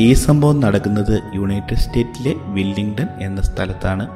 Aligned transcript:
ഈ 0.00 0.12
സംഭവം 0.12 0.60
നടക്കുന്നത് 0.60 1.22
യുണൈറ്റഡ് 1.34 1.76
സ്റ്റേറ്റിലെ 1.76 2.34
വില്ലിംഗ്ടൺ 2.46 3.06
എന്ന 3.20 3.42
സ്ഥലത്താണ്. 3.42 4.08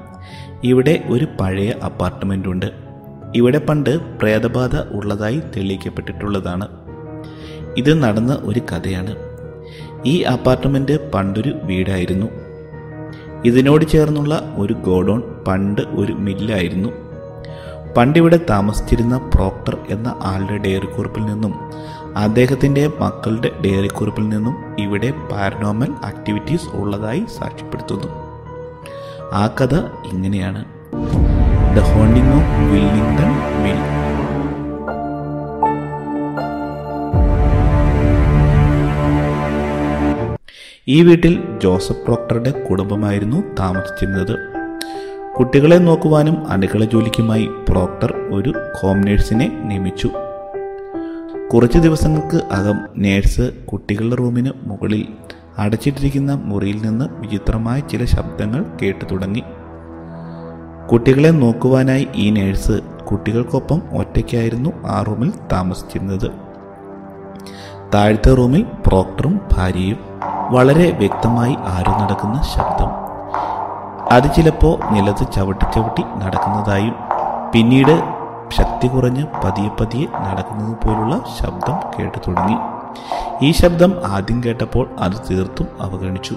ഇവിടെ 0.64 1.04
ഒരു 1.08 1.26
പഴയ 1.40 1.70
അപ്പാർട്ട്മെന്റ് 1.70 2.48
ഉണ്ട്. 2.48 2.66
ഇവിടെ 3.36 3.58
പണ്ട് 3.58 4.18
പ്രേതബാധ 4.18 4.76
ഉള്ളതായി 4.76 5.42
തെളിയിക്കപ്പെട്ടിട്ടുള്ളതാണ്. 5.56 6.68
ഇത് 7.76 8.02
നടന്ന 8.02 8.38
ഒരു 8.42 8.60
കഥയാണ്. 8.60 9.14
ഈ 10.06 10.22
അപ്പാർട്ട്മെന്റ് 10.22 11.12
പണ്ടൊരു 11.12 11.58
വീടായിരുന്നു. 11.62 12.26
ഇതിനോട് 13.44 13.84
ചേർന്നുള്ള 13.84 14.54
ഒരു 14.56 14.72
ഗോഡൗൺ 14.72 15.22
പണ്ട് 15.48 15.80
ഒരു 15.80 16.12
മില്ലായിരുന്നു. 16.12 16.88
പണ്ടിവിടെ 17.96 18.40
താമസിച്ചിരുന്ന 18.50 19.30
പ്രോക്ടർ 19.34 19.78
എന്ന 19.90 20.16
ആളുടെ 20.22 20.56
ഡയറി 20.56 20.86
കുറിപ്പിൽ 20.86 21.22
നിന്നും 21.22 21.54
അദ്ദേഹത്തിന്റെ 22.16 22.90
മക്കളുടെ 23.00 23.50
ഡയറി 23.64 23.86
കുറിപ്പിൽ 23.86 24.28
നിന്നും 24.28 24.76
ഇവിടെ 24.78 25.10
പാരനോമൽ 25.10 25.90
ആക്ടിവിറ്റീസ് 26.04 26.68
ഉള്ളതായി 26.74 27.24
സാക്ഷ്യപ്പെടുത്തുന്നു. 27.38 28.06
ആ 29.32 29.46
കഥ 29.46 29.74
ഇങ്ങനെയാണ്. 30.12 30.64
The 31.76 31.78
haunting 31.78 32.34
of 32.34 32.72
Willingdon 32.72 33.30
mill 33.62 34.02
ഈ 40.88 41.02
വീട്ടിൽ 41.02 41.42
ജോസഫ് 41.62 42.04
പ്രോക്ടറുടെ 42.04 42.50
കുടുംബമായിരുന്നു 42.50 43.42
താമസിച്ചിരുന്നത്. 43.58 44.38
കുട്ടികളെ 45.38 45.76
നോക്കുവാനും 45.76 46.50
അടുക്കള 46.50 46.84
ജോലിക്കുമായി 46.84 47.48
പ്രോക്ടർ 47.68 48.14
ഒരു 48.32 48.52
ഹോം 48.80 49.00
നേഴ്സിനെ 49.00 49.62
നിയമിച്ചു. 49.64 50.10
കുറച്ച് 51.54 51.78
ദിവസങ്ങൾക്ക് 51.78 52.36
അകം 52.52 52.88
നേഴ്സ് 52.96 53.52
കുട്ടികളുടെ 53.72 54.16
റൂമിന് 54.16 54.50
മുകളിൽ 54.62 55.08
അടച്ചിട്ടിരിക്കുന്ന 55.58 56.34
മുറിയിൽ 56.34 56.82
നിന്ന് 56.82 57.06
വിചിത്രമായ 57.12 57.80
ചില 57.80 58.04
ശബ്ദങ്ങൾ 58.04 58.64
കേട്ടു 58.82 59.04
തുടങ്ങി. 59.04 59.42
കുട്ടികളെ 60.92 61.28
നോക്കുവാനായി 61.28 62.08
ഈ 62.14 62.30
നേഴ്സ് 62.30 62.80
കുട്ടികൾക്കൊപ്പം 63.10 63.82
ഒറ്റയ്ക്കായിരുന്നു 63.92 64.70
ആ 64.86 65.02
റൂമിൽ 65.02 65.32
താമസിച്ചിരുന്നത്. 65.52 66.30
താഴത്തെ 67.94 68.34
റൂമിൽ 68.34 68.66
പ്രോക്ടറും 68.86 69.40
ഭാര്യയും 69.52 69.98
വളരെ 70.50 70.90
വ്യക്തമായി 70.90 71.56
ആരും 71.66 71.92
നടക്കുന്ന 71.92 72.42
ശബ്ദം. 72.42 72.90
അത് 74.12 74.34
ചിലപ്പോൾ 74.36 74.92
നിലത്ത് 74.92 75.32
ചവിട്ടി 75.32 75.64
ചവിട്ടി 75.64 76.02
നടക്കുന്നതായും 76.02 76.94
പിന്നീട് 77.54 78.21
ശക്തി 78.52 78.88
കുറഞ്ഞ് 78.88 79.26
പതിയെ 79.44 79.68
പതിയെ 79.68 80.06
നടക്കുന്നത് 80.06 80.86
പോലുള്ള 80.86 81.20
ശബ്ദം 81.40 81.74
കേട്ടു 81.98 82.18
തുടങ്ങി. 82.18 82.56
ഈ 83.42 83.52
ശബ്ദം 83.52 83.92
ആദ്യം 84.06 84.44
കേട്ടപ്പോൾ 84.44 84.88
അത് 84.98 85.12
തീർത്തും 85.30 85.66
അവഗണിച്ചു. 85.80 86.36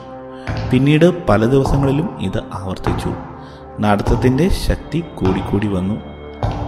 പിന്നീട് 0.71 1.27
പല 1.27 1.45
ദിവസങ്ങളിലും 1.45 2.17
ഇത് 2.21 2.38
ആവർത്തിച്ചു. 2.53 3.13
നടത്തത്തിന്റെ 3.80 4.49
ശക്തി 4.49 5.03
കൂടിക്കൂടി 5.16 5.67
വന്നു. 5.67 5.95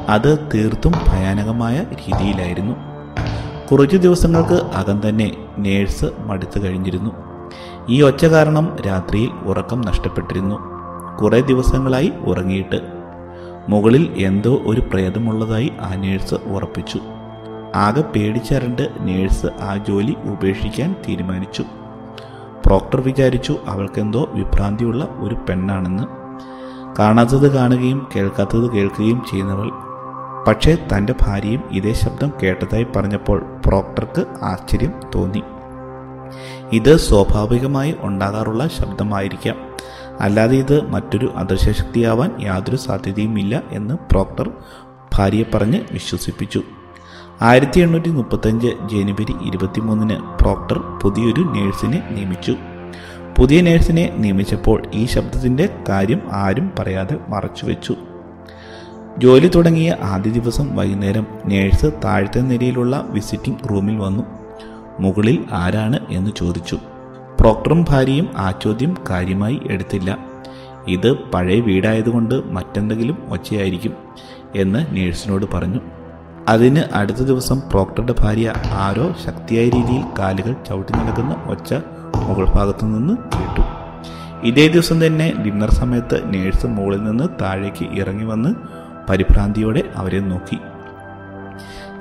അത് 0.10 0.52
തീർത്തും 0.54 0.92
ഭയാനകമായ 1.08 1.80
രീതിയിലായിരുന്നു. 1.80 2.76
കുറച്ചു 3.72 3.98
ദിവസങ്ങൾക്ക് 3.98 4.54
അകം 4.54 5.10
തന്നെ 5.10 5.32
നേഴ്സ് 5.58 6.06
മടുത്തു 6.26 6.60
കഴിഞ്ഞിരുന്നു. 6.60 7.12
ഈ 7.90 8.02
ഒച്ച 8.02 8.26
കാരണം 8.26 8.76
രാത്രിയിൽ 8.88 9.30
ഉറക്കം 9.30 9.82
നഷ്ടപ്പെട്ടിരുന്നു. 9.82 10.56
കുറേ 11.22 11.42
ദിവസങ്ങളായി 11.42 12.14
ഉറങ്ങിയിട്ട് 12.26 12.97
മുകളിൽ 13.70 14.14
എന്തോ 14.18 14.62
ഒരു 14.66 14.82
പ്രേതമുള്ളതായി 14.82 15.74
ആ 15.82 15.96
നേഴ്സ് 15.96 16.36
ഉറപ്പിച്ചു. 16.36 17.00
ആകെ 17.76 18.02
പേടിച്ചരണ്ട് 18.02 18.90
നേഴ്സ് 19.00 19.46
ആ 19.46 19.78
ജോലി 19.88 20.16
ഉപേക്ഷിക്കാൻ 20.24 20.96
തീരുമാനിച്ചു. 21.08 21.64
പ്രോക്ടർ 22.66 23.02
വിചാരിച്ചു 23.02 23.56
അവൾക്കെന്തോ 23.68 24.30
വിഭ്രാന്തിയുള്ള 24.34 25.08
ഒരു 25.20 25.36
പെണ്ണാണെന്ന്. 25.36 26.04
കാണാത്തത് 27.00 27.56
കാണുകയും 27.56 28.08
കേൾക്കാത്തത് 28.16 28.72
കേൾക്കുകയും 28.72 29.24
ചെയ്യുന്നവൾ. 29.32 29.72
പക്ഷേ 30.48 30.78
തന്റെ 30.94 31.14
ഭാര്യയും 31.22 31.64
ഇതേ 31.72 31.94
ശബ്ദം 31.94 32.32
കേട്ടതായി 32.44 32.88
പറഞ്ഞപ്പോൾ 32.96 33.46
പ്രോക്ടർക്ക് 33.66 34.26
ആശ്ചര്യം 34.44 34.94
തോന്നി. 35.16 35.44
ഇത് 36.74 36.98
സ്വാഭാവികമായി 36.98 37.96
ഉണ്ടാകാറുള്ള 38.00 38.68
ശബ്ദമായിരിക്കാം. 38.68 39.67
അല്ലാതെ 40.22 40.56
ഇത് 40.56 40.90
മറ്റൊരു 40.90 41.34
അദൃശ്യശക്തിയാവാൻ 41.36 42.32
യാതൊരു 42.42 42.76
സാധ്യതയുമില്ല 42.76 43.64
എന്ന് 43.72 43.94
പ്രോക്ടർ 44.12 44.50
ഭാര്യയെ 45.16 45.44
പറഞ്ഞ് 45.54 45.82
വിശ്വസിപ്പിച്ചു. 45.92 46.62
ആയിരത്തി 47.42 47.80
എണ്ണൂറ്റി 47.80 48.10
മുപ്പത്തഞ്ച് 48.10 48.68
ജനുവരി 48.68 49.48
ഇരുപത്തിമൂന്നിന് 49.48 50.44
പ്രോക്ടർ 50.44 50.78
പുതിയൊരു 50.78 51.42
നേഴ്സിനെ 51.42 52.04
നിയമിച്ചു. 52.12 52.56
പുതിയ 53.38 53.62
നേഴ്സിനെ 53.62 54.14
നിയമിച്ചപ്പോൾ 54.18 54.84
ഈ 54.94 55.06
ശബ്ദത്തിന്റെ 55.06 55.70
കാര്യം 55.90 56.22
ആരും 56.32 56.72
പറയാതെ 56.80 57.18
മറച്ചുവെച്ചു. 57.30 57.96
ജോലി 59.18 59.48
തുടങ്ങിയ 59.48 59.98
ആദ്യ 60.02 60.32
ദിവസം 60.32 60.76
വൈകുന്നേരം 60.76 61.28
നേഴ്സ് 61.46 61.86
താഴത്തെ 62.06 62.40
നിലയിലുള്ള 62.40 63.06
വിസിറ്റിംഗ് 63.10 63.70
റൂമിൽ 63.70 63.98
വന്നു. 63.98 64.24
മുകളിൽ 65.00 65.46
ആരാണ് 65.52 66.00
എന്ന് 66.10 66.32
ചോദിച്ചു. 66.38 66.80
പ്രോക്ടറും 67.40 67.86
ഭാര്യയും 67.90 68.30
ആ 68.38 68.52
ചോദ്യം 68.52 68.98
കാര്യമായി 69.10 69.62
എടുത്തില്ല. 69.66 70.18
ഇത് 70.88 71.14
പഴയ 71.14 71.60
വീടായതുകൊണ്ട് 71.60 72.36
മറ്റെന്തെങ്കിലും 72.46 73.18
ഒച്ചയായിരിക്കും 73.30 73.94
എന്ന് 74.56 74.96
നേഴ്സിനോട് 74.96 75.46
പറഞ്ഞു. 75.54 75.80
അതിന് 76.48 76.96
അടുത്ത 76.96 77.18
ദിവസം 77.18 77.62
പ്രോക്ടറുടെ 77.72 78.16
ഭാര്യ 78.20 78.54
ആരോ 78.72 79.16
ശക്തിയായ 79.26 79.66
രീതിയിൽ 79.66 80.04
കാലുകൾ 80.20 80.56
ചവിട്ടി 80.68 80.94
നടക്കുന്ന 80.94 81.36
ഒച്ച 81.48 81.74
മുകൾ 82.28 82.46
ഭാഗത്തു 82.46 82.86
നിന്ന് 82.86 83.14
കേട്ടു. 83.14 83.62
ഇതേ 84.44 84.68
ദിവസം 84.68 85.06
തന്നെ 85.06 85.34
ഡിന്നർ 85.46 85.72
സമയത്ത് 85.72 86.34
നേഴ്സ് 86.34 86.68
മുകളിൽ 86.68 87.04
നിന്ന് 87.04 87.24
താഴേക്ക് 87.42 87.86
ഇറങ്ങി 88.00 88.26
വന്ന് 88.26 88.56
പരിഭ്രാന്തിയോടെ 89.10 89.84
അവരെ 89.96 90.20
നോക്കി. 90.20 90.58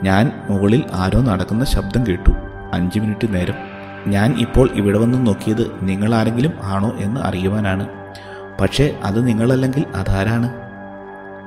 ഞാൻ 0.03 0.33
മുകളിൽ 0.51 0.83
ആരോ 0.93 1.21
നടക്കുന്ന 1.21 1.65
ശബ്ദം 1.65 2.07
കേട്ടു. 2.07 2.31
അഞ്ച് 2.73 2.99
മിനിറ്റ് 2.99 3.35
നേരം 3.35 3.55
ഞാൻ 4.06 4.34
ഇപ്പോൾ 4.39 4.69
ഇവിടെ 4.75 4.99
വന്ന് 4.99 5.27
നോക്കിയത് 5.27 5.72
നിങ്ങളാരെങ്കിലും 5.83 6.53
ആണോ 6.65 6.93
എന്ന് 6.99 7.21
അറിയുവാനാണ്. 7.21 7.89
പക്ഷേ 8.61 9.00
അത് 9.05 9.27
നിങ്ങളല്ലെങ്കിൽ 9.27 9.84
അതാരാണ്? 9.94 10.49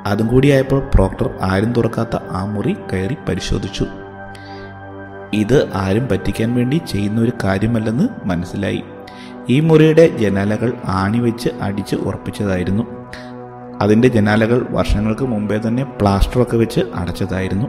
അതും 0.07 0.27
കൂടിയായപ്പോൾ 0.27 0.89
പ്രോക്ടർ 0.93 1.29
ആരും 1.41 1.73
തുറക്കാത്ത 1.73 2.15
ആ 2.29 2.45
മുറി 2.45 2.75
കയറി 2.93 3.15
പരിശോധിച്ചു. 3.29 3.85
ഇത് 5.33 5.69
ആരും 5.73 6.07
പറ്റിക്കാൻ 6.11 6.55
വേണ്ടി 6.55 6.81
ചെയ്യുന്ന 6.89 7.21
ഒരു 7.21 7.31
കാര്യമല്ലെന്ന് 7.43 8.07
മനസ്സിലായി. 8.25 8.83
ഈ 9.49 9.59
മുറിയുടെ 9.59 10.17
ജനാലകൾ 10.17 10.73
ആണി 10.85 11.17
വെച്ച് 11.17 11.49
അടിച്ച് 11.61 11.95
ഉറപ്പിച്ചതായിരുന്നു. 11.95 12.83
അതിന്റെ 13.81 14.07
ജനാലകൾ 14.07 14.67
വർഷങ്ങൾക്ക് 14.69 15.21
മുമ്പേ 15.21 15.57
തന്നെ 15.67 15.83
പ്ലാസ്റ്ററൊക്കെ 15.83 16.57
വെച്ച് 16.57 16.79
അടച്ചതായിരുന്നു. 16.95 17.67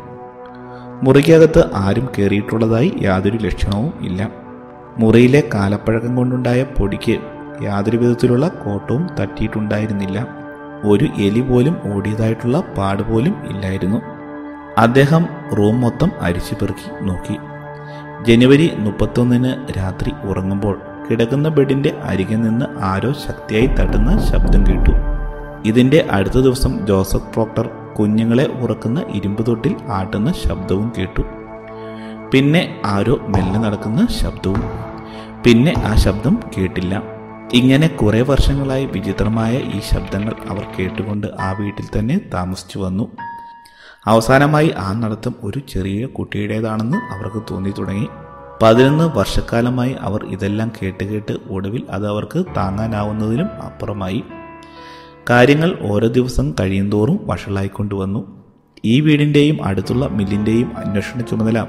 മുറിക്കകത്ത് 1.02 1.64
ആരും 1.74 2.08
കയറിയിട്ടുള്ളതായി 2.18 2.92
യാതൊരു 3.02 3.36
ലക്ഷണവും 3.36 3.92
ഇല്ല. 4.00 4.49
മുറിയിലെ 4.98 5.48
കാലപ്പഴക്കം 5.54 6.16
കൊണ്ടുണ്ടായ 6.16 6.62
പൊടിക്ക് 6.62 7.20
യാതൊരു 7.62 7.96
വിധത്തിലുള്ള 7.96 8.48
കോട്ടവും 8.48 9.06
തട്ടിയിട്ടുണ്ടായിരുന്നില്ല. 9.20 10.26
ഒരു 10.84 11.04
എലി 11.04 11.40
പോലും 11.40 11.94
ഓടിയതായിട്ടുള്ള 11.94 12.60
പാട് 12.78 13.02
പോലും 13.02 13.34
ഇല്ലായിരുന്നു. 13.48 14.00
അദ്ദേഹം 14.78 15.26
റൂം 15.58 15.80
മൊത്തം 15.80 16.10
അരിച്ചു 16.20 16.54
പെറുക്കി 16.54 17.04
നോക്കി. 17.04 17.38
ജനുവരി 18.24 18.72
മുപ്പത്തൊന്നിന് 18.78 19.78
രാത്രി 19.78 20.12
ഉറങ്ങുമ്പോൾ 20.24 20.80
കിടക്കുന്ന 21.10 21.48
ബെഡിന്റെ 21.48 21.98
അരികിൽ 22.02 22.40
നിന്ന് 22.40 22.66
ആരോ 22.80 23.12
ശക്തിയായി 23.12 23.66
തട്ടുന്ന 23.66 24.18
ശബ്ദം 24.18 24.66
കേട്ടു. 24.66 24.90
ഇതിന്റെ 25.64 26.08
അടുത്ത 26.10 26.38
ദിവസം 26.38 26.86
ജോസഫ് 26.86 27.32
പ്രോക്ടർ 27.32 27.70
കുഞ്ഞുങ്ങളെ 27.98 28.46
ഉറക്കുന്ന 28.60 29.04
ഇരുമ്പ് 29.14 29.46
തൊട്ടിൽ 29.46 29.76
ആട്ടുന്ന 29.88 30.32
ശബ്ദവും 30.32 30.92
കേട്ടു. 30.98 31.39
പിന്നെ 32.34 32.80
ആരോ 32.84 33.18
മെല്ലെ 33.28 33.60
നടക്കുന്ന 33.60 34.06
ശബ്ദവും. 34.06 34.62
പിന്നെ 35.47 35.74
ആ 35.78 35.94
ശബ്ദം 35.94 36.41
കേട്ടില്ല. 36.59 37.03
ഇങ്ങനെ 37.53 37.86
കുറേ 37.86 38.21
വർഷങ്ങളായി 38.21 38.86
വിചിത്രമായ 38.86 39.56
ഈ 39.56 39.80
ശബ്ദങ്ങൾ 39.80 40.34
അവർ 40.48 40.66
കേട്ടുകൊണ്ട് 40.78 41.27
ആ 41.41 41.53
വീട്ടിൽ 41.53 41.98
തന്നെ 41.98 42.21
താമസിച്ചു 42.34 42.78
വന്നു. 42.78 43.09
അവസാനമായി 44.06 44.71
ആ 44.78 44.92
നടത്തം 44.92 45.34
ഒരു 45.42 45.59
ചെറിയ 45.59 46.06
കുട്ടിയുടേതാണെന്ന് 46.06 46.97
അവർക്ക് 46.97 47.42
തോന്നി 47.50 47.71
തുടങ്ങി. 47.78 48.09
പതിനൊന്ന് 48.62 49.18
വർഷക്കാലമായി 49.18 49.97
അവർ 50.00 50.24
ഇതെല്ലാം 50.24 50.72
കേട്ട് 50.82 51.04
കേട്ട് 51.04 51.36
ഒടുവിൽ 51.50 51.86
അത് 51.91 52.09
അവർക്ക് 52.09 52.44
താങ്ങാനാവുന്നതിലും 52.56 53.47
അപ്പുറമായി. 53.62 54.24
കാര്യങ്ങൾ 55.30 55.78
ഓരോ 55.82 56.09
ദിവസം 56.09 56.54
കഴിയുന്തോറും 56.60 57.21
വഷളായിക്കൊണ്ടുവന്നു. 57.22 58.44
ഈ 58.84 59.00
വീടിന്റെയും 59.00 59.65
അടുത്തുള്ള 59.65 60.06
മില്ലിന്റെയും 60.06 60.78
അന്വേഷണ 60.78 61.21
ചുമതല 61.21 61.66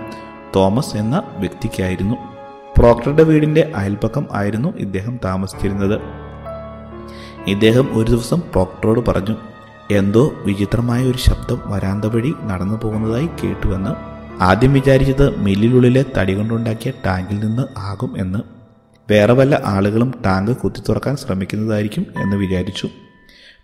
തോമസ് 0.56 0.96
എന്ന 0.96 1.24
വ്യക്തിക്കായിരുന്നു. 1.38 2.16
പ്രോക്ടറുടെ 2.78 3.24
വീടിന്റെ 3.24 3.72
അയൽപ്പക്കം 3.76 4.28
ആയിരുന്നു 4.32 4.78
ഇദ്ദേഹം 4.78 5.20
താമസിച്ചിരുന്നത്. 5.26 6.02
ഇദ്ദേഹം 7.48 7.90
ഒരു 7.92 8.12
ദിവസം 8.12 8.40
പ്രോക്ടറോട് 8.40 9.10
പറഞ്ഞു 9.10 9.36
എന്തോ 9.92 10.32
വിചിത്രമായ 10.46 11.04
ഒരു 11.04 11.18
ശബ്ദം 11.18 11.62
വരാന്ത 11.66 12.06
വഴി 12.06 12.34
നടന്നു 12.44 12.80
പോകുന്നതായി 12.84 13.30
കേട്ടുവെന്ന്. 13.44 14.12
ആദ്യം 14.44 14.74
വിചാരിച്ചത് 14.74 15.40
മില്ലിനുള്ളിലെ 15.40 16.06
തടി 16.18 16.36
കൊണ്ടുണ്ടാക്കിയ 16.36 16.94
ടാങ്കിൽ 17.06 17.40
നിന്ന് 17.40 17.64
ആകും 17.78 18.14
എന്ന്. 18.18 18.40
വേറെ 19.12 19.34
വല്ല 19.34 19.62
ആളുകളും 19.66 20.14
ടാങ്ക് 20.26 20.58
കുത്തി 20.58 20.82
തുറക്കാൻ 20.90 21.16
ശ്രമിക്കുന്നതായിരിക്കും 21.16 22.06
എന്ന് 22.22 22.38
വിചാരിച്ചു. 22.38 22.90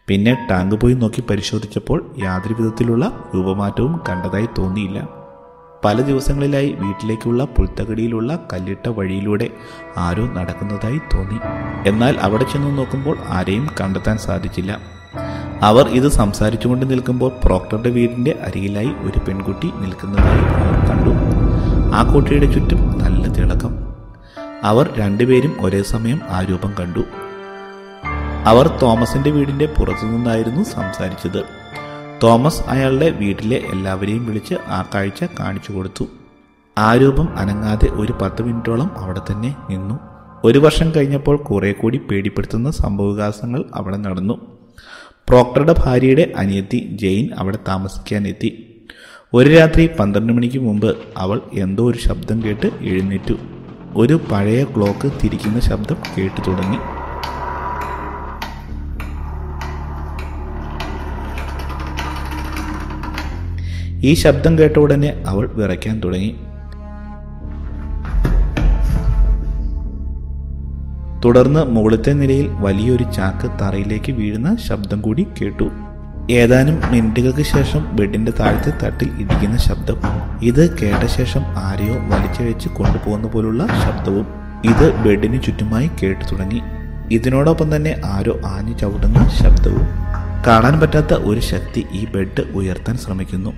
പിന്നെ 0.07 0.47
ടാങ്ക് 0.51 0.75
പോയി 0.75 0.93
നോക്കി 0.93 1.21
പരിശോധിച്ചപ്പോൾ 1.21 2.15
യാതൊരു 2.23 2.53
വിധത്തിലുള്ള 2.53 3.29
രൂപമാറ്റവും 3.35 4.01
കണ്ടതായി 4.09 4.47
തോന്നിയില്ല. 4.57 5.16
പല 5.87 6.01
ദിവസങ്ങളിലായി 6.01 6.71
വീട്ടിലേക്കുള്ള 6.71 7.43
പുൽത്തകടിയിലുള്ള 7.43 8.39
കല്ലിട്ട 8.53 8.89
വഴിയിലൂടെ 8.89 9.49
ആരോ 9.97 10.27
നടക്കുന്നതായി 10.27 10.97
തോന്നി. 10.97 11.39
എന്നാൽ 11.89 12.17
അവിടെ 12.21 12.43
ചെന്ന് 12.43 12.77
നോക്കുമ്പോൾ 12.77 13.17
ആരെയും 13.27 13.69
കണ്ടെത്താൻ 13.81 14.17
സാധിച്ചില്ല. 14.17 14.79
അവർ 15.61 15.87
ഇത് 15.87 16.07
സംസാരിച്ചുകൊണ്ട് 16.07 16.89
നിൽക്കുമ്പോൾ 16.89 17.31
പ്രോക്ടറുടെ 17.43 17.89
വീടിന്റെ 17.89 18.39
അരികിലായി 18.43 18.87
ഒരു 18.87 19.19
പെൺകുട്ടി 19.19 19.71
നിൽക്കുന്നതായി 19.79 20.39
അവർ 20.39 20.89
കണ്ടു. 20.89 21.09
ആ 21.95 22.13
കുട്ടിയുടെ 22.13 22.45
ചുറ്റും 22.45 22.99
നല്ല 23.03 23.27
തിളക്കം. 23.27 23.77
അവർ 24.63 24.93
രണ്ടുപേരും 24.97 25.55
ഒരേ 25.59 25.83
സമയം 25.83 26.21
ആ 26.29 26.41
രൂപം 26.41 26.75
കണ്ടു. 26.79 27.03
അവർ 28.45 28.67
തോമസിന്റെ 28.81 29.31
വീടിന്റെ 29.31 29.65
പുറത്തു 29.65 30.05
നിന്നായിരുന്നു 30.05 30.63
സംസാരിച്ചത്. 30.63 31.56
തോമസ് 32.23 32.61
അയാളുടെ 32.67 33.09
വീട്ടിലെ 33.09 33.57
എല്ലാവരെയും 33.73 34.25
വിളിച്ച് 34.25 34.55
ആ 34.67 34.85
കാഴ്ച 34.95 35.23
കാണിച്ചു 35.39 35.71
കൊടുത്തു. 35.71 36.05
ആ 36.77 36.95
രൂപം 36.95 37.37
അനങ്ങാതെ 37.37 37.89
ഒരു 37.89 38.13
പത്ത് 38.21 38.41
മിനിറ്റോളം 38.41 38.97
അവിടെ 38.97 39.19
തന്നെ 39.19 39.55
നിന്നു. 39.69 39.99
ഒരു 40.43 40.59
വർഷം 40.59 40.95
കഴിഞ്ഞപ്പോൾ 40.95 41.37
കുറെ 41.37 41.71
കൂടി 41.71 41.97
പേടിപ്പെടുത്തുന്ന 41.97 42.71
സംഭവവികാസങ്ങൾ 42.71 43.63
അവിടെ 43.75 43.97
നടന്നു. 43.97 44.33
പ്രോക്ടറുടെ 45.29 45.75
ഭാര്യയുടെ 45.85 46.33
അനിയത്തി 46.37 46.97
ജെയിൻ 47.01 47.29
അവിടെ 47.37 47.59
താമസിക്കാനെത്തി. 47.67 48.63
ഒരു 49.33 49.49
രാത്രി 49.49 49.89
പന്ത്രണ്ട് 49.99 50.33
മണിക്ക് 50.33 50.59
മുമ്പ് 50.59 50.97
അവൾ 51.17 51.41
എന്തോ 51.53 51.89
ഒരു 51.89 51.97
ശബ്ദം 51.97 52.43
കേട്ട് 52.43 52.71
എഴുന്നേറ്റു. 52.81 53.37
ഒരു 53.95 54.19
പഴയ 54.31 54.63
ക്ലോക്ക് 54.63 55.11
തിരിക്കുന്ന 55.23 55.59
ശബ്ദം 55.59 55.95
കേട്ടു 56.17 56.49
തുടങ്ങി. 56.49 56.96
ഈ 64.03 64.13
ശബ്ദം 64.13 64.59
കേട്ട 64.59 64.77
ഉടനെ 64.77 65.23
അവൾ 65.27 65.49
വിറയ്ക്കാൻ 65.53 65.99
തുടങ്ങി. 65.99 66.35
തുടർന്ന് 71.25 71.65
മുകളിലത്തെ 71.65 72.11
നിലയിൽ 72.11 72.47
വലിയൊരു 72.47 73.03
ചാക്ക് 73.03 73.51
തറയിലേക്ക് 73.61 74.11
വീഴുന്ന 74.11 74.55
ശബ്ദം 74.55 75.01
കൂടി 75.01 75.27
കേട്ടു. 75.41 75.69
ഏതാനും 76.31 76.81
മിനിറ്റുകൾക്ക് 76.91 77.41
ശേഷം 77.41 77.95
ബെഡിന്റെ 77.95 78.33
താഴത്തെ 78.39 78.85
തട്ടിൽ 78.85 79.07
ഇടിക്കുന്ന 79.07 79.57
ശബ്ദം. 79.57 79.97
ഇത് 80.41 80.77
കേട്ട 80.79 81.05
ശേഷം 81.05 81.41
ആരെയോ 81.41 81.93
വലിച്ചു 81.93 82.43
വെച്ച് 82.43 82.69
കൊണ്ടുപോകുന്ന 82.69 83.27
പോലുള്ള 83.27 83.67
ശബ്ദവും 83.67 84.27
ഇത് 84.65 84.95
ബെഡിന് 84.95 85.43
ചുറ്റുമായി 85.43 85.91
കേട്ടു 86.03 86.25
തുടങ്ങി. 86.31 86.61
ഇതിനോടൊപ്പം 87.11 87.75
തന്നെ 87.75 88.01
ആരോ 88.05 88.39
ആഞ്ഞു 88.45 88.77
ചവിട്ടുന്ന 88.77 89.29
ശബ്ദവും. 89.29 89.87
കാണാൻ 90.47 90.79
പറ്റാത്ത 90.79 91.13
ഒരു 91.13 91.39
ശക്തി 91.39 91.85
ഈ 91.91 92.05
ബെഡ് 92.05 92.41
ഉയർത്താൻ 92.55 92.97
ശ്രമിക്കുന്നു. 92.97 93.53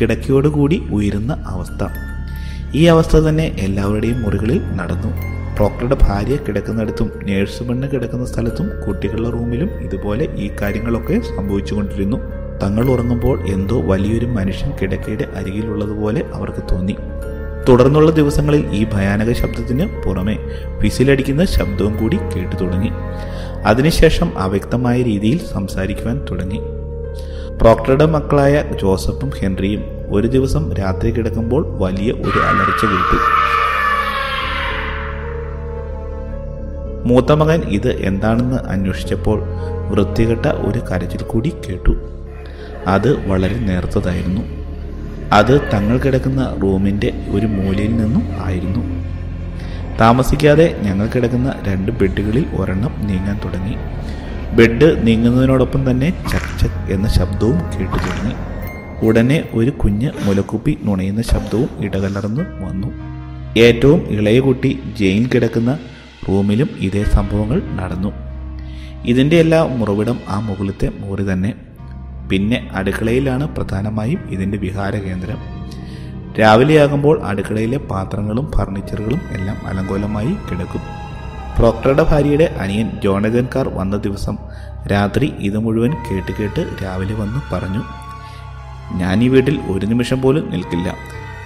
കിടക്കയോടുകൂടി 0.00 0.82
ഉയരുന്ന 0.92 1.44
അവസ്ഥ. 1.46 1.88
ഈ 2.74 2.84
അവസ്ഥ 2.84 3.16
തന്നെ 3.16 3.44
എല്ലാവരുടെയും 3.44 4.22
മുറികളിൽ 4.22 4.62
നടന്നു. 4.62 5.38
പ്രോക്ടറുടെ 5.56 5.96
ഭാര്യ 6.02 6.36
കിടക്കുന്നിടത്തും 6.36 7.12
നേഴ്സ് 7.24 7.62
പെണ്ണ് 7.62 7.88
കിടക്കുന്ന 7.88 8.26
സ്ഥലത്തും 8.26 8.70
കുട്ടികളുടെ 8.86 9.30
റൂമിലും 9.30 9.70
ഇതുപോലെ 9.80 10.24
ഈ 10.24 10.50
കാര്യങ്ങളൊക്കെ 10.62 11.20
സംഭവിച്ചുകൊണ്ടിരുന്നു. 11.20 12.16
തങ്ങൾ 12.62 12.90
ഉറങ്ങുമ്പോൾ 12.90 13.48
എന്തോ 13.48 13.80
വലിയൊരു 13.80 14.26
മനുഷ്യൻ 14.26 14.72
കിടക്കയുടെ 14.82 15.26
അരികിലുള്ളതുപോലെ 15.36 16.22
അവർക്ക് 16.34 16.62
തോന്നി. 16.70 16.96
തുടർന്നുള്ള 17.68 18.10
ദിവസങ്ങളിൽ 18.10 18.66
ഈ 18.70 18.84
ഭയാനക 18.84 19.32
ശബ്ദത്തിന് 19.32 20.02
പുറമെ 20.02 20.38
വിസിലടിക്കുന്ന 20.82 21.44
ശബ്ദവും 21.44 21.96
കൂടി 21.96 22.16
കേട്ടു 22.16 22.56
തുടങ്ങി 22.56 22.90
അതിനുശേഷം 23.64 24.38
അവ്യക്തമായ 24.38 25.02
രീതിയിൽ 25.02 25.40
സംസാരിക്കുവാൻ 25.52 26.26
തുടങ്ങി. 26.30 26.60
പ്രോക്ടറുടെ 27.62 28.06
മക്കളായ 28.06 28.64
ജോസഫും 28.82 29.30
ഹെൻറിയും 29.30 29.84
ഒരു 30.08 30.26
ദിവസം 30.26 30.74
രാത്രി 30.74 31.10
കിടക്കുമ്പോൾ 31.10 31.78
വലിയ 31.78 32.12
ഒരു 32.12 32.38
അലർച്ച 32.38 32.84
കേട്ടു 32.84 33.18
മൂത്ത 37.08 37.32
മകൻ 37.32 37.60
ഇത് 37.60 38.02
എന്താണെന്ന് 38.02 38.56
അന്വേഷിച്ചപ്പോൾ 38.56 39.42
വൃത്തികെട്ട 39.88 40.46
ഒരു 40.46 40.78
കരച്ചിൽ 40.78 41.22
കൂടി 41.22 41.48
കേട്ടു. 41.48 41.94
അത് 42.86 43.28
വളരെ 43.28 43.58
നേർത്തതായിരുന്നു. 43.58 44.40
അത് 45.32 45.60
തങ്ങൾ 45.74 45.98
കിടക്കുന്ന 45.98 46.56
റൂമിന്റെ 46.62 47.12
ഒരു 47.30 47.46
മൂലയിൽ 47.46 47.96
നിന്നും 47.96 48.22
ആയിരുന്നു. 48.44 49.08
താമസിക്കാതെ 50.00 50.78
ഞങ്ങൾ 50.82 51.06
കിടക്കുന്ന 51.06 51.54
രണ്ട് 51.62 51.92
ബെഡുകളിൽ 51.92 52.46
ഒരെണ്ണം 52.56 52.94
നീങ്ങാൻ 53.00 53.40
തുടങ്ങി. 53.44 53.76
ബെഡ് 54.56 55.06
നീങ്ങുന്നതിനോടൊപ്പം 55.06 55.90
തന്നെ 55.90 56.10
ചക് 56.10 56.60
ചക് 56.60 56.92
എന്ന 56.92 57.08
ശബ്ദവും 57.08 57.58
കേട്ടു 57.58 57.96
തുടങ്ങി. 57.96 58.34
ഉടനെ 59.06 59.44
ഒരു 59.54 59.70
കുഞ്ഞ് 59.70 60.10
മുലക്കുപ്പി 60.22 60.78
നുണയുന്ന 60.84 61.22
ശബ്ദവും 61.22 61.68
ഇടകലർന്ന് 61.84 62.40
വന്നു. 62.40 62.88
ഏറ്റവും 63.58 64.00
ഇളയ 64.00 64.40
കുട്ടി 64.40 64.80
ജയിൽ 64.98 65.28
കിടക്കുന്ന 65.28 65.78
റൂമിലും 66.28 66.68
ഇതേ 66.78 67.04
സംഭവങ്ങൾ 67.04 67.62
നടന്നു. 67.74 68.12
ഇതിന്റെ 69.04 69.36
എല്ലാ 69.36 69.64
മുറവിടം 69.64 70.18
ആ 70.28 70.40
മുകളിലത്തെ 70.40 70.90
മുറി 70.98 71.32
തന്നെ. 71.32 71.54
പിന്നെ 72.30 72.68
അടുക്കളയിലാണ് 72.72 73.56
പ്രധാനമായും 73.56 74.20
ഇതിന്റെ 74.30 74.58
വിഹാര 74.58 74.96
കേന്ദ്രം. 74.96 75.36
രാവിലെയാകുമ്പോൾ 76.40 77.22
അടുക്കളയിലെ 77.24 77.78
പാത്രങ്ങളും 77.78 78.50
ഫർണിച്ചറുകളും 78.56 79.20
എല്ലാം 79.32 79.56
അലങ്കോലമായി 79.66 80.36
കിടക്കും. 80.50 81.07
പ്രോക്ടറുടെ 81.58 82.02
ഭാര്യയുടെ 82.02 82.44
അനിയൻ 82.60 82.90
ജോണകൻകാർ 83.04 83.68
വന്ന 83.68 83.96
ദിവസം 83.96 84.38
രാത്രി 84.92 85.34
ഇത് 85.38 85.58
മുഴുവൻ 85.58 85.90
കേട്ട് 85.90 86.32
കേട്ട് 86.32 86.84
രാവിലെ 86.84 87.14
വന്ന് 87.14 87.54
പറഞ്ഞു 87.54 87.82
ഞാൻ 88.98 89.22
ഈ 89.22 89.28
വീട്ടിൽ 89.28 89.60
ഒരു 89.60 89.86
നിമിഷം 89.86 90.22
പോലും 90.22 90.50
നിൽക്കില്ല. 90.50 90.94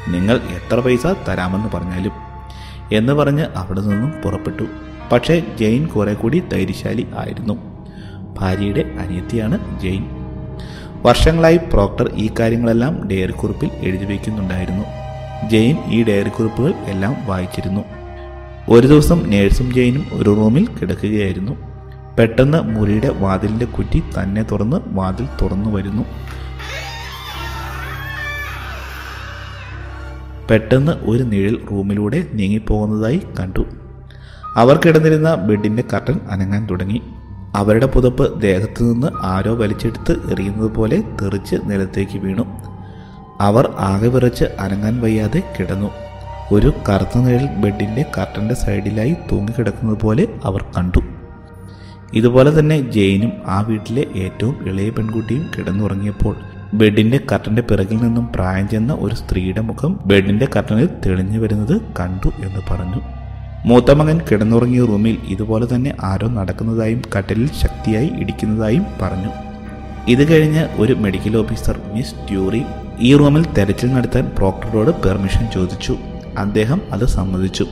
നിങ്ങൾ 0.09 0.37
എത്ര 0.37 0.81
പൈസ 0.81 1.07
തരാമെന്ന് 1.07 1.69
പറഞ്ഞാലും 1.77 2.13
എന്ന് 2.93 3.13
പറഞ്ഞ് 3.13 3.47
അവിടെ 3.57 3.81
നിന്നും 3.81 4.13
പുറപ്പെട്ടു. 4.25 4.63
പക്ഷേ 5.13 5.43
ജെയിൻ 5.59 5.87
കുറെ 5.87 6.15
കൂടി 6.15 6.43
ധൈര്യശാലി 6.53 7.07
ആയിരുന്നു. 7.19 7.55
ഭാര്യയുടെ 8.41 8.81
അനിയത്തിയാണ് 9.01 9.81
ജെയിൻ. 9.81 10.05
വർഷങ്ങളായി 11.03 11.57
പ്രോക്ടർ 11.57 12.15
ഈ 12.15 12.31
കാര്യങ്ങളെല്ലാം 12.41 13.09
ഡയറി 13.09 13.33
കുറിപ്പിൽ 13.33 13.71
എഴുതി 13.81 14.05
വയ്ക്കുന്നുണ്ടായിരുന്നു 14.05 14.85
ജെയിൻ 15.49 15.77
ഈ 15.87 16.05
ഡയറി 16.05 16.29
കുറിപ്പുകൾ 16.29 16.75
എല്ലാം 16.75 17.17
വായിച്ചിരുന്നു. 17.27 18.02
ഒരു 18.69 18.87
ദിവസം 18.87 19.31
നേഴ്സും 19.31 19.75
ജെയിനും 19.75 20.07
ഒരു 20.13 20.31
റൂമിൽ 20.31 20.67
കിടക്കുകയായിരുന്നു. 20.67 21.53
പെട്ടെന്ന് 22.19 22.63
മുറിയുടെ 22.63 23.09
വാതിലിന്റെ 23.09 23.65
കുറ്റി 23.65 24.03
തന്നെ 24.19 24.43
തുറന്ന് 24.43 24.81
വാതിൽ 24.87 25.29
തുറന്നു 25.43 25.71
വരുന്നു. 25.71 26.03
പെട്ടെന്ന് 30.51 30.93
ഒരു 30.93 31.23
നിഴൽ 31.23 31.67
റൂമിലൂടെ 31.71 32.27
നീങ്ങിപ്പോകുന്നതായി 32.33 33.21
കണ്ടു. 33.41 33.65
അവർ 34.57 34.81
കിടന്നിരുന്ന 34.87 35.35
ബെഡിന്റെ 35.35 35.85
കർട്ടൻ 35.95 36.21
അനങ്ങാൻ 36.31 36.67
തുടങ്ങി. 36.67 37.03
അവരുടെ 37.57 37.87
പുതപ്പ് 37.87 38.41
ദേഹത്തു 38.41 38.83
നിന്ന് 38.85 39.07
ആരോ 39.21 39.55
വലിച്ചെടുത്ത് 39.55 40.33
എറിയുന്നത് 40.33 40.71
പോലെ 40.71 41.03
തെറിച്ച് 41.23 41.57
നിലത്തേക്ക് 41.65 42.19
വീണു. 42.19 42.45
അവർ 43.41 43.73
ആകെ 43.79 44.09
വിറച്ച് 44.09 44.45
അനങ്ങാൻ 44.45 45.01
വയ്യാതെ 45.01 45.43
കിടന്നു. 45.61 45.91
ഒരു 46.55 46.71
കറുത്ത 46.87 47.19
നിഴൽ 47.25 47.45
ബെഡിന്റെ 47.63 48.03
കർട്ടന്റെ 48.15 48.55
സൈഡിലായി 48.63 49.15
തൂങ്ങിക്കിടക്കുന്നത് 49.29 49.99
പോലെ 50.05 50.25
അവർ 50.49 50.63
കണ്ടു. 50.77 51.01
ഇതുപോലെ 52.15 52.51
തന്നെ 52.59 52.77
ജെയിനും 52.95 53.33
ആ 53.47 53.59
വീട്ടിലെ 53.69 54.05
ഏറ്റവും 54.23 54.57
ഇളയ 54.69 54.89
പെൺകുട്ടിയും 54.97 55.45
കിടന്നുറങ്ങിയപ്പോൾ 55.55 56.35
ബെഡിന്റെ 56.81 57.19
കർട്ടന്റെ 57.31 57.63
പിറകിൽ 57.69 57.99
നിന്നും 58.05 58.27
പ്രായം 58.35 58.67
ചെന്ന 58.69 58.93
ഒരു 59.05 59.15
സ്ത്രീയുടെ 59.15 59.61
മുഖം 59.61 59.93
ബെഡിന്റെ 60.11 60.47
കർട്ടനിൽ 60.55 60.89
തെളിഞ്ഞു 61.07 61.39
വരുന്നത് 61.39 61.75
കണ്ടു 61.99 62.31
എന്ന് 62.47 62.63
പറഞ്ഞു. 62.71 63.01
മൂത്ത 63.67 63.91
മകൻ 64.01 64.21
കിടന്നുറങ്ങിയ 64.29 64.85
റൂമിൽ 64.91 65.17
ഇതുപോലെ 65.35 65.67
തന്നെ 65.75 65.91
ആരോ 66.11 66.29
നടക്കുന്നതായും 66.39 67.03
കട്ടലിൽ 67.17 67.51
ശക്തിയായി 67.63 68.11
ഇടിക്കുന്നതായും 68.23 68.87
പറഞ്ഞു. 69.03 69.33
ഇത് 70.13 70.23
കഴിഞ്ഞ് 70.31 70.63
ഒരു 70.83 70.95
മെഡിക്കൽ 71.05 71.37
ഓഫീസർ 71.43 71.77
മിസ് 71.95 72.17
ട്യൂറി 72.29 72.63
ഈ 73.09 73.13
റൂമിൽ 73.21 73.45
തെരച്ചിൽ 73.59 73.91
നടത്താൻ 73.97 74.25
പ്രോക്ടറോട് 74.39 74.91
പെർമിഷൻ 75.05 75.45
ചോദിച്ചു. 75.57 75.95
അദ്ദേഹം 76.39 76.83
അത് 76.91 77.07
സമ്മതിച്ചു. 77.07 77.67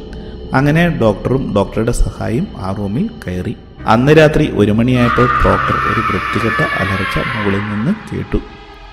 അങ്ങനെ 0.54 0.88
ഡോക്ടറും 0.88 1.54
ഡോക്ടറുടെ 1.54 1.92
സഹായിയും 1.92 2.46
ആ 2.56 2.74
റൂമിൽ 2.78 3.10
കയറി. 3.26 3.56
അന്ന് 3.86 4.18
രാത്രി 4.18 4.50
ഒരു 4.50 4.72
മണിയായപ്പോൾ 4.72 5.26
ഡോക്ടർ 5.26 5.74
ഒരു 5.74 6.00
വൃത്തികെട്ട 6.00 6.68
അലർച്ച 6.78 7.18
മുകളിൽ 7.36 7.58
നിന്ന് 7.58 8.14
കേട്ടു. 8.14 8.38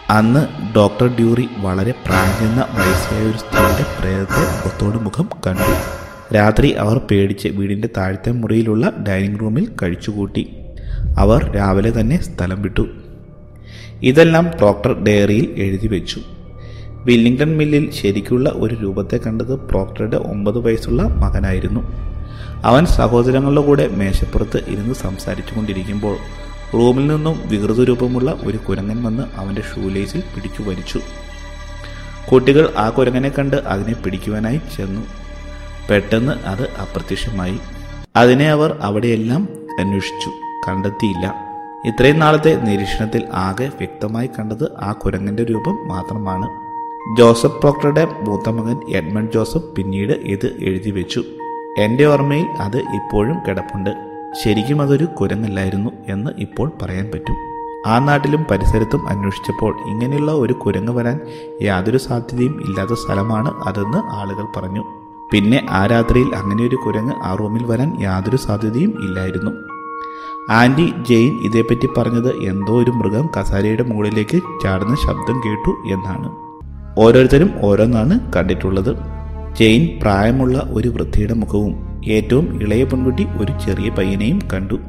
അന്ന് 0.09 0.47
ഡോക്ടർ 0.75 1.07
ഡ്യൂറി 1.07 1.49
വളരെ 1.57 1.91
പ്രായം 1.91 2.55
വയസ്സായ 2.57 3.23
ഒരു 3.23 3.37
സ്ത്രീയുടെ 3.37 3.85
പ്രേതത്തെ 3.99 4.39
മുഖത്തോട് 4.39 5.03
മുഖം 5.03 5.29
കണ്ടു. 5.47 5.97
രാത്രി 6.35 6.71
അവർ 6.71 6.97
പേടിച്ച് 6.97 7.47
വീടിന്റെ 7.47 7.89
താഴത്തെ 7.97 8.31
മുറിയിലുള്ള 8.31 8.93
ഡൈനിങ് 9.07 9.39
റൂമിൽ 9.39 9.69
കഴിച്ചുകൂട്ടി. 9.81 10.49
അവർ 11.17 11.51
രാവിലെ 11.55 12.01
തന്നെ 12.01 12.23
സ്ഥലം 12.23 12.61
വിട്ടു. 12.61 12.87
ഇതെല്ലാം 14.01 14.51
ഡോക്ടർ 14.61 15.03
ഡയറിയിൽ 15.03 15.53
എഴുതി 15.57 15.87
വെച്ചു. 15.87 16.21
വില്ലിംഗ്ടൺ 17.05 17.57
മില്ലിൽ 17.57 17.91
ശരിക്കുള്ള 17.91 18.49
ഒരു 18.49 18.75
രൂപത്തെ 18.75 19.17
കണ്ടത് 19.17 19.59
പ്രോക്ടറുടെ 19.59 20.17
ഒമ്പത് 20.17 20.59
വയസ്സുള്ള 20.59 21.03
മകനായിരുന്നു. 21.03 21.81
അവൻ 22.63 22.85
സഹോദരങ്ങളുടെ 22.85 23.61
കൂടെ 23.61 23.87
മേശപ്പുറത്ത് 23.87 24.57
ഇരുന്ന് 24.67 24.93
സംസാരിച്ചു 24.93 25.55
കൊണ്ടിരിക്കുമ്പോൾ 25.55 26.17
റൂമിൽ 26.73 27.07
നിന്നും 27.07 27.41
വികൃത 27.45 27.83
രൂപമുള്ള 27.83 28.39
ഒരു 28.43 28.57
കുരങ്ങൻ 28.57 29.03
വന്ന് 29.03 29.23
അവന്റെ 29.35 29.61
ഷൂലേസിൽ 29.61 30.19
പിടിച്ചു 30.19 30.61
വലിച്ചു. 30.61 30.99
കുട്ടികൾ 32.31 32.73
ആ 32.77 32.89
കുരങ്ങനെ 32.89 33.29
കണ്ട് 33.29 33.55
അതിനെ 33.55 33.93
പിടിക്കുവാനായി 33.93 34.61
ചെന്നു. 34.77 35.01
പെട്ടെന്ന് 35.89 36.33
അത് 36.33 36.61
അപ്രത്യക്ഷമായി. 36.61 37.59
അതിനെ 38.15 38.49
അവർ 38.49 38.77
അവിടെയെല്ലാം 38.81 39.47
അന്വേഷിച്ചു. 39.79 40.29
കണ്ടെത്തിയില്ല. 40.69 41.35
ഇത്രയും 41.85 42.19
നാളത്തെ 42.19 42.55
നിരീക്ഷണത്തിൽ 42.55 43.23
ആകെ 43.33 43.65
വ്യക്തമായി 43.65 44.27
കണ്ടത് 44.27 44.71
ആ 44.79 44.91
കുരങ്ങന്റെ 44.91 45.43
രൂപം 45.43 45.87
മാത്രമാണ്. 45.87 46.66
ജോസഫ് 47.15 47.59
പ്രോക്ടറുടെ 47.59 48.07
മൂത്തമകൻ 48.27 48.79
എഡ്മണ്ട് 48.89 49.31
ജോസഫ് 49.31 49.75
പിന്നീട് 49.75 50.11
ഇത് 50.11 50.55
എഴുതി 50.59 50.91
വെച്ചു. 50.91 51.23
എന്റെ 51.77 52.05
ഓർമ്മയിൽ 52.05 52.45
അത് 52.45 52.77
ഇപ്പോഴും 52.77 53.37
കിടപ്പുണ്ട്. 53.47 53.89
ശരിക്കും 54.43 54.81
അതൊരു 54.81 55.05
കുരങ്ങല്ലായിരുന്നു 55.05 55.89
എന്ന് 56.07 56.31
ഇപ്പോൾ 56.37 56.71
പറയാൻ 56.81 57.11
പറ്റും. 57.13 57.35
ആ 57.87 57.99
നാട്ടിലും 57.99 58.45
പരിസരത്തും 58.51 59.07
അന്വേഷിച്ചപ്പോൾ 59.07 59.77
ഇങ്ങനെയുള്ള 59.87 60.31
ഒരു 60.31 60.53
കുരങ്ങ് 60.53 60.93
വരാൻ 60.93 61.19
യാതൊരു 61.61 61.97
സാധ്യതയും 61.97 62.61
ഇല്ലാത്ത 62.69 62.91
സ്ഥലമാണ് 62.91 63.63
അതെന്ന് 63.63 63.97
ആളുകൾ 63.97 64.45
പറഞ്ഞു. 64.55 64.83
പിന്നെ 65.31 65.67
ആ 65.69 65.85
രാത്രിയിൽ 65.85 66.35
അങ്ങനെ 66.35 66.63
ഒരു 66.63 66.75
കുരങ്ങ് 66.75 67.13
ആ 67.23 67.35
റൂമിൽ 67.35 67.63
വരാൻ 67.65 68.01
യാതൊരു 68.01 68.37
സാധ്യതയും 68.37 68.89
ഇല്ലായിരുന്നു. 68.89 69.51
ആന്റി 70.49 70.93
ജെയിൻ 71.09 71.39
ഇതേപ്പറ്റി 71.45 71.87
പറഞ്ഞത് 71.97 72.35
എന്തോ 72.35 72.81
ഒരു 72.81 72.91
മൃഗം 72.91 73.29
കസാരയുടെ 73.39 73.83
മുകളിലേക്ക് 73.83 74.41
ചാടുന്ന 74.63 74.95
ശബ്ദം 74.95 75.41
കേട്ടു 75.45 75.69
എന്നാണ്. 75.93 76.46
ഓരോരുത്തരും 76.97 77.51
ഓരോന്നാണ് 77.61 78.33
കണ്ടിട്ടുള്ളത്. 78.33 78.91
ജെയിൻ 79.55 79.99
പ്രായമുള്ള 80.01 80.57
ഒരു 80.71 80.87
വൃദ്ധയുടെ 80.87 81.33
മുഖവും 81.33 81.73
ഏറ്റവും 82.07 82.61
ഇളയ 82.61 82.83
പെൺകുട്ടി 82.83 83.23
ഒരു 83.23 83.53
ചെറിയ 83.65 83.89
പയ്യനെയും 83.89 84.39
കണ്ടു. 84.53 84.79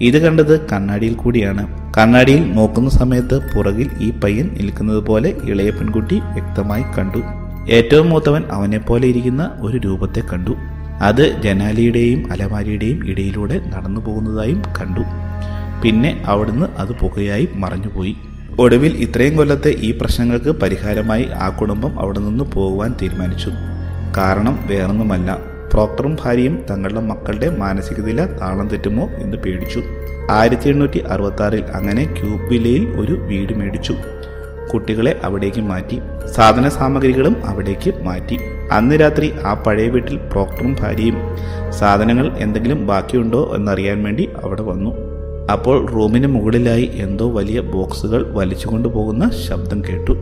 ഇത് 0.00 0.18
കണ്ടത് 0.22 0.68
കണ്ണാടിയിൽ 0.70 1.14
കൂടിയാണ്. 1.14 1.62
കണ്ണാടിയിൽ 1.98 2.52
നോക്കുന്ന 2.52 2.90
സമയത്ത് 2.90 3.36
പുറകിൽ 3.56 3.90
ഈ 4.00 4.10
പയ്യൻ 4.24 4.50
നിൽക്കുന്നത് 4.60 5.02
പോലെ 5.06 5.34
ഇളയ 5.44 5.70
പെൺകുട്ടി 5.70 6.18
വ്യക്തമായി 6.18 6.84
കണ്ടു. 6.98 7.22
ഏറ്റവും 7.70 8.10
മൂത്തവൻ 8.10 8.42
അവനെപ്പോലെ 8.50 9.06
ഇരിക്കുന്ന 9.08 9.52
ഒരു 9.60 9.76
രൂപത്തെ 9.78 10.22
കണ്ടു. 10.32 10.54
അത് 11.00 11.42
ജനാലിയുടെയും 11.42 12.32
അലമാരിയുടെയും 12.32 13.08
ഇടയിലൂടെ 13.08 13.60
നടന്നു 13.66 14.00
പോകുന്നതായും 14.00 14.62
കണ്ടു. 14.80 15.04
പിന്നെ 15.82 16.22
അവിടുന്ന് 16.26 16.66
അത് 16.78 16.92
പുകയായി 16.92 17.48
മറഞ്ഞുപോയി. 17.54 18.16
ഒടുവിൽ 18.60 18.96
ഇത്രയും 18.96 19.36
കൊല്ലത്തെ 19.36 19.68
ഈ 19.68 19.98
പ്രശ്നങ്ങൾക്ക് 19.98 20.50
പരിഹാരമായി 20.50 21.24
ആ 21.24 21.48
കുടുംബം 21.48 22.00
അവിടെ 22.00 22.18
നിന്ന് 22.18 22.44
പോകുവാൻ 22.44 22.94
തീരുമാനിച്ചു. 23.02 23.50
കാരണം 24.16 24.58
വേറൊന്നുമല്ല. 24.66 25.38
പ്രോക്ടറും 25.72 26.16
ഭാര്യയും 26.24 26.62
തങ്ങളുടെ 26.70 27.00
മക്കളുടെ 27.00 27.56
മാനസിക 27.58 28.00
നില 28.00 28.24
താളം 28.24 28.68
തെറ്റുമോ 28.68 29.08
എന്ന് 29.18 29.36
പേടിച്ചു. 29.36 29.82
ആയിരത്തി 30.30 30.68
എണ്ണൂറ്റി 30.68 30.98
അറുപത്തി 30.98 31.62
അങ്ങനെ 31.74 32.04
ക്യൂബ് 32.04 32.42
വില്ലയിൽ 32.42 32.88
ഒരു 32.88 33.12
വീട് 33.12 33.52
മേടിച്ചു. 33.52 33.96
കുട്ടികളെ 34.72 35.20
അവിടേക്ക് 35.24 35.60
മാറ്റി. 35.60 36.00
സാധന 36.34 36.68
സാമഗ്രികളും 36.68 37.46
അവിടേക്ക് 37.46 37.94
മാറ്റി. 38.02 38.38
അന്ന് 38.72 39.00
രാത്രി 39.00 39.32
ആ 39.44 39.54
പഴയ 39.54 39.88
വീട്ടിൽ 39.88 40.16
പ്രോക്ടറും 40.16 40.76
ഭാര്യയും 40.80 41.16
സാധനങ്ങൾ 41.70 42.36
എന്തെങ്കിലും 42.36 42.86
ബാക്കിയുണ്ടോ 42.86 43.52
എന്നറിയാൻ 43.56 44.02
വേണ്ടി 44.02 44.28
അവിടെ 44.44 44.62
വന്നു. 44.62 45.05
അപ്പോൾ 45.52 45.90
റൂമിന് 45.90 46.26
മുകളിലായി 46.26 46.90
എന്തോ 46.94 47.30
വലിയ 47.30 47.60
ബോക്സുകൾ 47.60 48.34
വലിച്ചുകൊണ്ട് 48.34 48.88
പോകുന്ന 48.88 49.30
ശബ്ദം 49.46 49.82
കേട്ടു. 49.88 50.12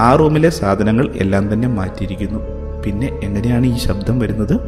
ആ 0.00 0.16
റൂമിലെ 0.16 0.50
സാധനങ്ങൾ 0.50 1.14
എല്ലാം 1.16 1.52
തന്നെ 1.52 1.68
മാറ്റിയിരിക്കുന്നു. 1.68 2.40
പിന്നെ 2.84 3.20
എങ്ങനെയാണ് 3.22 3.66
ഈ 3.66 3.76
ശബ്ദം 3.76 4.18
വരുന്നത്? 4.18 4.60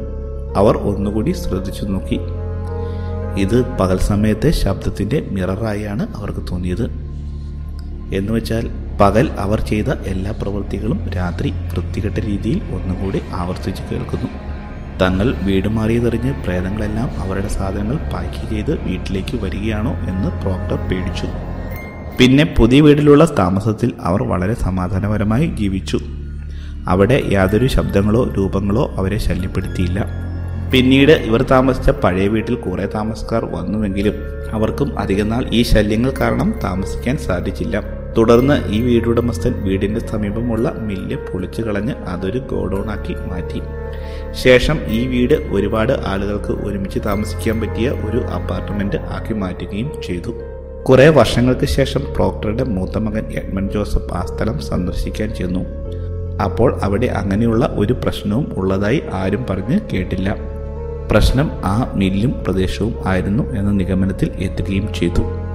അവർ 0.57 0.77
ഒന്നുകൂടി 0.77 1.33
ശ്രദ്ധിച്ചു 1.33 1.85
നോക്കി. 1.85 2.19
ഇത് 3.41 3.77
പകൽ 3.77 3.99
സമയത്തെ 3.99 4.51
ശബ്ദത്തിന്റെ 4.51 5.29
മിററായാണ് 5.31 6.07
അവർക്ക് 6.17 6.41
തോന്നിയത്. 6.51 6.91
എന്നുവെച്ചാൽ 8.15 8.71
പകൽ 9.01 9.31
അവർ 9.39 9.61
ചെയ്ത 9.61 9.85
എല്ലാ 9.85 10.35
പ്രവൃത്തികളും 10.43 11.11
രാത്രി 11.17 11.51
വൃത്തികെട്ട 11.51 12.21
രീതിയിൽ 12.21 12.61
ഒന്നുകൂടി 12.75 13.21
ആവർത്തിച്ച് 13.33 13.83
കേൾക്കുന്നു. 13.83 14.56
തങ്ങൾ 15.03 15.35
വീട് 15.43 15.69
മാറിയതെറിഞ്ഞ് 15.69 16.45
പ്രേതങ്ങളെല്ലാം 16.45 17.11
അവരുടെ 17.23 17.49
സാധനങ്ങൾ 17.49 17.97
പാക്ക് 18.12 18.50
ചെയ്ത് 18.50 18.81
വീട്ടിലേക്ക് 18.81 19.45
വരികയാണോ 19.45 19.93
എന്ന് 19.93 20.29
പ്രോക്ടർ 20.43 20.88
പേടിച്ചു. 20.88 21.26
പിന്നെ 22.19 22.55
പുതിയ 22.59 22.81
വീട്ടിലുള്ള 22.81 23.25
താമസത്തിൽ 23.38 23.93
അവർ 24.00 24.23
വളരെ 24.23 24.55
സമാധാനപരമായി 24.55 25.47
ജീവിച്ചു. 25.47 25.99
അവിടെ 26.88 27.23
യാതൊരു 27.33 27.67
ശബ്ദങ്ങളോ 27.67 28.35
രൂപങ്ങളോ 28.37 28.95
അവരെ 28.97 29.19
ശല്യപ്പെടുത്തിയില്ല. 29.19 30.05
പിന്നീട് 30.73 31.12
ഇവർ 31.12 31.43
താമസിച്ച 31.43 31.91
പഴയ 31.91 32.29
വീട്ടിൽ 32.29 32.55
കുറേ 32.55 32.87
താമസക്കാർ 32.87 33.45
വന്നുവെങ്കിലും 33.45 34.15
അവർക്കും 34.53 34.99
അധികം 34.99 35.29
നാൾ 35.29 35.45
ഈ 35.53 35.62
ശല്യങ്ങൾ 35.62 36.12
കാരണം 36.21 36.55
താമസിക്കാൻ 36.65 37.17
സാധിച്ചില്ല. 37.17 37.83
തുടർന്ന് 38.19 38.69
ഈ 38.69 38.81
വീടുടമസ്ഥൻ 38.83 39.53
വീടിന്റെ 39.62 40.00
സമീപമുള്ള 40.00 40.75
മില്ല് 40.79 41.17
പൊളിച്ചു 41.17 41.62
കളഞ്ഞ് 41.62 41.95
അതൊരു 42.09 42.38
ഗോഡൗണാക്കി 42.38 43.15
മാറ്റി. 43.15 43.61
ശേഷം 44.37 44.78
ഈ 44.88 45.07
വീട് 45.07 45.35
ഒരുപാട് 45.35 45.93
ആളുകൾക്ക് 46.07 46.52
ഒരുമിച്ച് 46.52 46.99
താമസിക്കാൻ 47.07 47.61
പറ്റിയ 47.61 47.90
ഒരു 47.90 48.19
അപ്പാർട്ട്മെന്റ് 48.19 48.97
ആക്കി 48.97 49.35
മാറ്റുകയും 49.35 50.02
ചെയ്തു. 50.02 50.33
കുറേ 50.83 51.09
വർഷങ്ങൾക്ക് 51.09 51.66
ശേഷം 51.66 52.00
പ്രോക്ടറുടെ 52.14 52.64
മൂത്ത 52.64 52.99
മകൻ 52.99 53.25
എഡ്മണ്ട് 53.33 53.73
ജോസഫ് 53.73 54.14
ആ 54.14 54.26
സ്ഥലം 54.26 54.61
സന്ദർശിക്കാൻ 54.61 55.35
ചെന്നു. 55.35 55.61
അപ്പോൾ 56.43 56.81
അവിടെ 56.83 57.07
അങ്ങനെയുള്ള 57.07 57.75
ഒരു 57.78 57.93
പ്രശ്നവും 57.93 58.52
ഉള്ളതായി 58.57 59.02
ആരും 59.12 59.47
പറഞ്ഞ് 59.50 59.81
കേട്ടില്ല. 59.93 60.37
പ്രശ്നം 61.11 61.50
ആ 61.64 61.93
മില്ലും 61.95 62.35
പ്രദേശവും 62.45 62.95
ആയിരുന്നു 63.07 63.57
എന്ന 63.57 63.71
നിഗമനത്തിൽ 63.71 64.31
എത്തുകയും 64.38 64.95
ചെയ്തു. 64.95 65.46